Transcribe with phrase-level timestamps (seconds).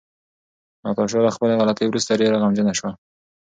[0.83, 2.91] ناتاشا له خپلې غلطۍ وروسته ډېره غمجنه شوه.